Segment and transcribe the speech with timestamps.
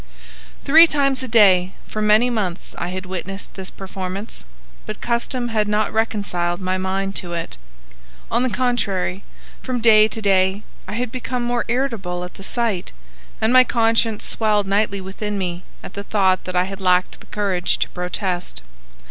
[0.65, 4.45] Three times a day for many months I had witnessed this performance,
[4.87, 7.55] but custom had not reconciled my mind to it.
[8.31, 9.23] On the contrary,
[9.61, 12.93] from day to day I had become more irritable at the sight,
[13.39, 17.27] and my conscience swelled nightly within me at the thought that I had lacked the
[17.27, 18.63] courage to protest.